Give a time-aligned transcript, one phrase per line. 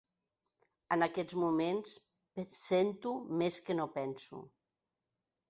[0.95, 1.93] En aquests moments
[2.61, 3.13] sento
[3.43, 4.43] més que no penso.